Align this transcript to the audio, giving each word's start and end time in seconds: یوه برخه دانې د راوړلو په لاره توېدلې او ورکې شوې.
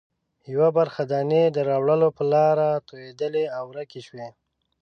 یوه 0.53 0.69
برخه 0.77 1.03
دانې 1.11 1.43
د 1.51 1.57
راوړلو 1.69 2.09
په 2.17 2.23
لاره 2.33 2.69
توېدلې 2.89 3.45
او 3.57 3.63
ورکې 3.71 4.01
شوې. 4.07 4.29